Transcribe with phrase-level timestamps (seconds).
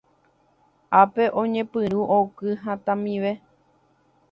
[1.01, 3.31] Ápe oñepyrũ oky hatãmive.